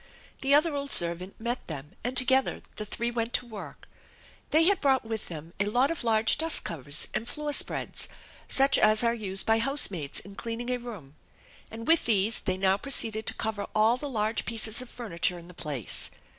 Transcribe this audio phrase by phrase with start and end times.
[0.41, 3.87] The other old servant met them, and together the three went to work.
[4.49, 8.07] They had brought with them a lot of large dust covers and floor spreads
[8.47, 11.17] such as are used by housemaids in cleaning a room,
[11.69, 15.47] and with these they now proceeded to cover all the large pieces of furniture in
[15.47, 16.09] the place.